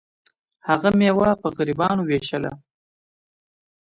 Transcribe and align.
هغه 0.67 0.89
میوه 0.99 1.29
په 1.41 1.47
غریبانو 1.57 2.01
ویشله. 2.05 2.51